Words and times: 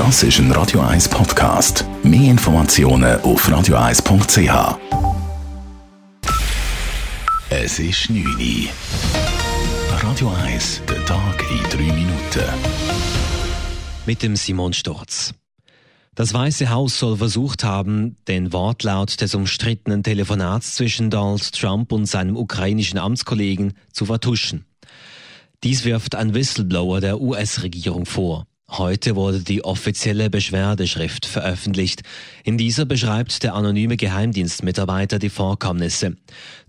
Das 0.00 0.22
ist 0.22 0.38
ein 0.38 0.50
Radio 0.52 0.80
1 0.80 1.10
Podcast. 1.10 1.84
Mehr 2.02 2.30
Informationen 2.30 3.20
auf 3.20 3.46
radio1.ch. 3.46 4.78
Es 7.50 7.78
ist 7.78 8.08
9 8.08 8.24
Uhr. 8.24 8.70
Radio 10.02 10.32
1, 10.42 10.80
der 10.88 11.04
Tag 11.04 11.44
in 11.50 11.62
3 11.68 11.92
Minuten. 11.92 12.48
Mit 14.06 14.22
dem 14.22 14.36
Simon 14.36 14.72
Storz. 14.72 15.34
Das 16.14 16.32
Weiße 16.32 16.70
Haus 16.70 16.98
soll 16.98 17.18
versucht 17.18 17.62
haben, 17.62 18.16
den 18.26 18.54
Wortlaut 18.54 19.20
des 19.20 19.34
umstrittenen 19.34 20.02
Telefonats 20.02 20.76
zwischen 20.76 21.10
Donald 21.10 21.52
Trump 21.52 21.92
und 21.92 22.06
seinem 22.06 22.38
ukrainischen 22.38 22.98
Amtskollegen 22.98 23.74
zu 23.92 24.06
vertuschen. 24.06 24.64
Dies 25.62 25.84
wirft 25.84 26.14
ein 26.14 26.32
Whistleblower 26.32 27.02
der 27.02 27.20
US-Regierung 27.20 28.06
vor. 28.06 28.46
Heute 28.70 29.16
wurde 29.16 29.40
die 29.40 29.64
offizielle 29.64 30.30
Beschwerdeschrift 30.30 31.26
veröffentlicht. 31.26 32.02
In 32.44 32.56
dieser 32.56 32.84
beschreibt 32.84 33.42
der 33.42 33.54
anonyme 33.54 33.96
Geheimdienstmitarbeiter 33.96 35.18
die 35.18 35.28
Vorkommnisse. 35.28 36.16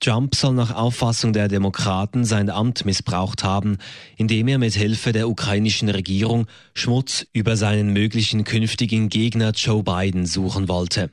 Trump 0.00 0.34
soll 0.34 0.54
nach 0.54 0.74
Auffassung 0.74 1.34
der 1.34 1.48
Demokraten 1.48 2.24
sein 2.24 2.48
Amt 2.48 2.86
missbraucht 2.86 3.44
haben, 3.44 3.76
indem 4.16 4.48
er 4.48 4.56
mit 4.56 4.74
Hilfe 4.74 5.12
der 5.12 5.28
ukrainischen 5.28 5.90
Regierung 5.90 6.46
Schmutz 6.72 7.26
über 7.34 7.58
seinen 7.58 7.92
möglichen 7.92 8.44
künftigen 8.44 9.10
Gegner 9.10 9.52
Joe 9.54 9.82
Biden 9.82 10.24
suchen 10.24 10.68
wollte. 10.70 11.10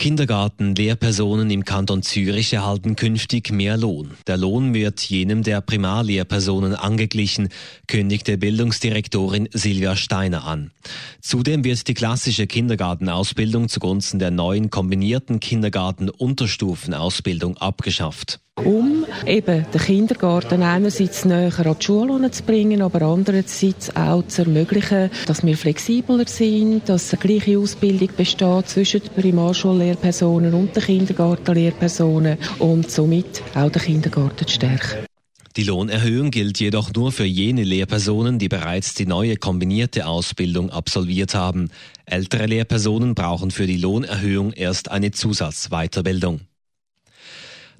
Kindergarten-Lehrpersonen 0.00 1.48
im 1.50 1.64
Kanton 1.66 2.02
Zürich 2.02 2.54
erhalten 2.54 2.96
künftig 2.96 3.52
mehr 3.52 3.76
Lohn. 3.76 4.12
Der 4.26 4.38
Lohn 4.38 4.72
wird 4.72 5.02
jenem 5.02 5.42
der 5.42 5.60
Primarlehrpersonen 5.60 6.74
angeglichen, 6.74 7.50
kündigte 7.86 8.38
Bildungsdirektorin 8.38 9.50
Silvia 9.52 9.96
Steiner 9.96 10.46
an. 10.46 10.70
Zudem 11.20 11.64
wird 11.64 11.86
die 11.86 11.92
klassische 11.92 12.46
Kindergartenausbildung 12.46 13.68
zugunsten 13.68 14.18
der 14.18 14.30
neuen 14.30 14.70
kombinierten 14.70 15.38
Kindergarten-Unterstufenausbildung 15.38 17.58
abgeschafft 17.58 18.40
um 18.64 19.04
eben 19.26 19.66
den 19.72 19.80
Kindergarten 19.80 20.62
einerseits 20.62 21.24
näher 21.24 21.52
an 21.58 21.76
die 21.78 21.84
Schule 21.84 22.30
zu 22.30 22.42
bringen, 22.42 22.82
aber 22.82 23.02
andererseits 23.02 23.94
auch 23.96 24.26
zu 24.26 24.42
ermöglichen, 24.42 25.10
dass 25.26 25.44
wir 25.44 25.56
flexibler 25.56 26.26
sind, 26.26 26.88
dass 26.88 27.12
eine 27.12 27.20
gleiche 27.20 27.58
Ausbildung 27.58 28.10
besteht 28.16 28.68
zwischen 28.68 29.02
den 29.02 29.10
Primarschullehrpersonen 29.10 30.54
und 30.54 30.76
den 30.76 30.82
Kindergartenlehrpersonen 30.82 32.38
und 32.58 32.90
somit 32.90 33.42
auch 33.54 33.70
den 33.70 33.82
Kindergarten 33.82 34.46
zu 34.46 34.54
stärken. 34.54 35.06
Die 35.56 35.64
Lohnerhöhung 35.64 36.30
gilt 36.30 36.60
jedoch 36.60 36.92
nur 36.94 37.10
für 37.10 37.24
jene 37.24 37.64
Lehrpersonen, 37.64 38.38
die 38.38 38.48
bereits 38.48 38.94
die 38.94 39.06
neue 39.06 39.36
kombinierte 39.36 40.06
Ausbildung 40.06 40.70
absolviert 40.70 41.34
haben. 41.34 41.70
Ältere 42.06 42.46
Lehrpersonen 42.46 43.16
brauchen 43.16 43.50
für 43.50 43.66
die 43.66 43.76
Lohnerhöhung 43.76 44.52
erst 44.52 44.92
eine 44.92 45.10
Zusatzweiterbildung. 45.10 46.42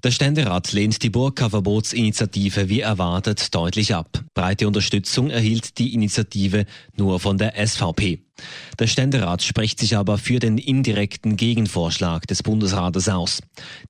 Der 0.02 0.12
Ständerat 0.12 0.72
lehnt 0.72 1.02
die 1.02 1.10
Burka-Verbotsinitiative 1.10 2.70
wie 2.70 2.80
erwartet 2.80 3.54
deutlich 3.54 3.94
ab. 3.94 4.24
Breite 4.32 4.66
Unterstützung 4.66 5.28
erhielt 5.28 5.76
die 5.76 5.92
Initiative 5.92 6.64
nur 6.96 7.20
von 7.20 7.36
der 7.36 7.54
SVP. 7.66 8.20
Der 8.78 8.86
Ständerat 8.86 9.42
spricht 9.42 9.78
sich 9.78 9.98
aber 9.98 10.16
für 10.16 10.38
den 10.38 10.56
indirekten 10.56 11.36
Gegenvorschlag 11.36 12.26
des 12.26 12.42
Bundesrates 12.42 13.10
aus. 13.10 13.42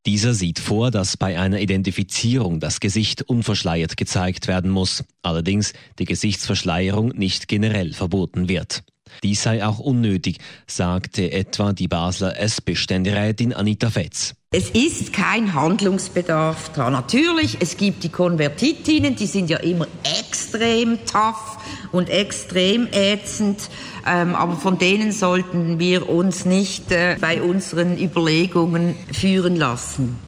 Dieser 0.05 0.35
sieht 0.35 0.59
vor, 0.59 0.91
dass 0.91 1.17
bei 1.17 1.39
einer 1.39 1.61
Identifizierung 1.61 2.59
das 2.59 2.81
Gesicht 2.81 3.23
unverschleiert 3.23 3.97
gezeigt 3.97 4.49
werden 4.49 4.73
muss, 4.73 5.05
allerdings 5.23 5.75
die 6.01 6.07
Gesichtsverschleierung 6.07 7.11
nicht 7.11 7.47
generell 7.47 7.93
verboten 7.93 8.49
wird. 8.49 8.83
Dies 9.23 9.43
sei 9.43 9.65
auch 9.65 9.79
unnötig, 9.79 10.39
sagte 10.67 11.33
etwa 11.33 11.73
die 11.73 11.89
Basler 11.89 12.39
SP-Ständerätin 12.39 13.53
Anita 13.53 13.91
Fetz. 13.91 14.35
Es 14.53 14.71
ist 14.71 15.13
kein 15.13 15.55
Handlungsbedarf 15.55 16.73
da. 16.75 16.91
Natürlich, 16.91 17.59
es 17.61 17.77
gibt 17.77 18.03
die 18.03 18.09
Konvertitinnen, 18.09 19.15
die 19.15 19.27
sind 19.27 19.49
ja 19.49 19.59
immer 19.59 19.87
extrem 20.03 20.99
tough 21.07 21.59
und 21.93 22.11
extrem 22.11 22.89
ätzend, 22.91 23.71
ähm, 24.05 24.35
aber 24.35 24.57
von 24.57 24.77
denen 24.77 25.13
sollten 25.13 25.79
wir 25.79 26.09
uns 26.09 26.47
nicht 26.47 26.91
äh, 26.91 27.17
bei 27.21 27.43
unseren 27.43 27.97
Überlegungen 27.97 28.97
führen 29.13 29.55
lassen. 29.55 30.19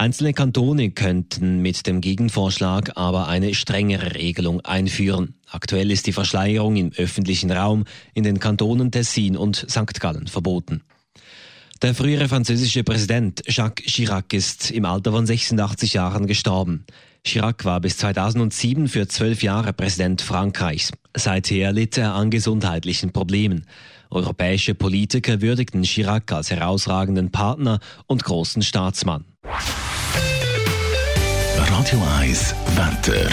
Einzelne 0.00 0.32
Kantone 0.32 0.92
könnten 0.92 1.60
mit 1.60 1.86
dem 1.86 2.00
Gegenvorschlag 2.00 2.92
aber 2.94 3.28
eine 3.28 3.52
strengere 3.52 4.14
Regelung 4.14 4.62
einführen. 4.62 5.34
Aktuell 5.46 5.90
ist 5.90 6.06
die 6.06 6.14
Verschleierung 6.14 6.76
im 6.76 6.90
öffentlichen 6.96 7.50
Raum 7.50 7.84
in 8.14 8.24
den 8.24 8.40
Kantonen 8.40 8.90
Tessin 8.90 9.36
und 9.36 9.56
St. 9.56 10.00
Gallen 10.00 10.26
verboten. 10.26 10.80
Der 11.82 11.94
frühere 11.94 12.28
französische 12.28 12.82
Präsident 12.82 13.42
Jacques 13.46 13.84
Chirac 13.92 14.32
ist 14.32 14.70
im 14.70 14.86
Alter 14.86 15.12
von 15.12 15.26
86 15.26 15.92
Jahren 15.92 16.26
gestorben. 16.26 16.86
Chirac 17.22 17.66
war 17.66 17.82
bis 17.82 17.98
2007 17.98 18.88
für 18.88 19.06
zwölf 19.06 19.42
Jahre 19.42 19.74
Präsident 19.74 20.22
Frankreichs. 20.22 20.92
Seither 21.14 21.72
litt 21.72 21.98
er 21.98 22.14
an 22.14 22.30
gesundheitlichen 22.30 23.12
Problemen. 23.12 23.66
Europäische 24.08 24.74
Politiker 24.74 25.42
würdigten 25.42 25.82
Chirac 25.82 26.32
als 26.32 26.50
herausragenden 26.50 27.30
Partner 27.30 27.80
und 28.06 28.24
großen 28.24 28.62
Staatsmann. 28.62 29.26
Radio 31.70 32.02
1 32.18 32.54
Wetter. 32.74 33.30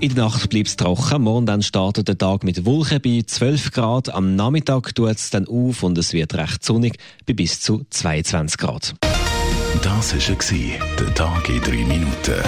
In 0.00 0.14
der 0.14 0.24
Nacht 0.24 0.50
bleibt 0.50 0.66
es 0.66 0.76
trocken. 0.76 1.22
Morgen 1.22 1.46
dann 1.46 1.62
startet 1.62 2.08
der 2.08 2.18
Tag 2.18 2.42
mit 2.42 2.64
Wolken 2.64 3.00
bei 3.00 3.22
12 3.24 3.70
Grad. 3.70 4.12
Am 4.12 4.34
Nachmittag 4.34 4.94
tut 4.94 5.16
es 5.16 5.30
dann 5.30 5.46
auf 5.46 5.82
und 5.82 5.96
es 5.96 6.12
wird 6.12 6.34
recht 6.34 6.64
sonnig 6.64 6.98
bei 7.26 7.32
bis 7.32 7.60
zu 7.60 7.86
22 7.90 8.58
Grad. 8.58 8.94
Das 9.82 10.14
war 10.14 10.36
der 10.98 11.14
Tag 11.14 11.48
in 11.48 11.60
3 11.60 11.70
Minuten. 11.84 12.42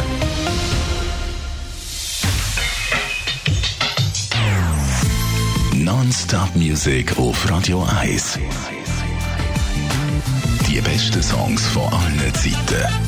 Non-Stop 5.76 6.56
Music 6.56 7.16
auf 7.16 7.48
Radio 7.48 7.86
1. 8.00 8.38
Die 10.68 10.80
besten 10.80 11.22
Songs 11.22 11.66
von 11.68 11.84
allen 11.92 12.34
Zeiten. 12.34 13.07